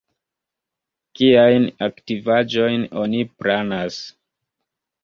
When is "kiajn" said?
1.19-1.67